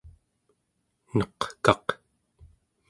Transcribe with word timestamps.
neqkaq 1.17 1.87